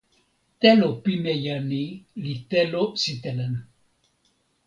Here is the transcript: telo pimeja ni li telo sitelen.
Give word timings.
telo 0.61 0.87
pimeja 1.03 1.55
ni 1.69 1.83
li 2.23 2.33
telo 2.51 2.83
sitelen. 3.01 3.53